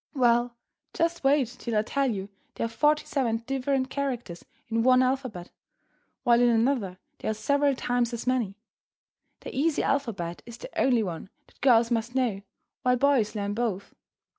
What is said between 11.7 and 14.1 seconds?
must know, while boys learn both.